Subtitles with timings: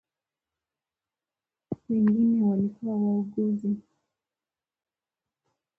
[1.89, 3.77] Wengine walikuwa wauguzi